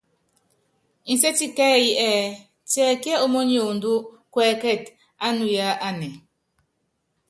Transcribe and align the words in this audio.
Nsétie 1.11 1.49
kɛ́ɛ́yí 1.57 1.89
ɛɛ: 2.09 2.23
Tiɛkíɛ 2.69 3.15
ómóniondó 3.25 3.91
kuɛ́kɛtɛ 4.33 4.93
ánuya 5.27 5.67
anɛ? 5.87 6.07